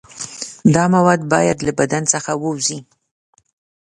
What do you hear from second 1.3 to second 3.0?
باید له بدن څخه ووځي.